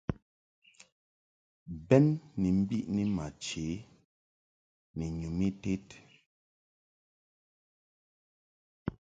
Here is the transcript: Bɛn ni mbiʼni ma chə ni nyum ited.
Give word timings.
Bɛn 1.87 2.05
ni 2.41 2.49
mbiʼni 2.59 3.03
ma 3.15 3.25
chə 3.45 3.65
ni 4.97 5.05
nyum 5.19 5.39
ited. 5.47 5.85